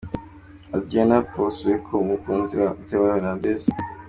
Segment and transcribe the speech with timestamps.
[0.75, 3.61] Adriana Pozueco umukunzi wa Theo Hernandez.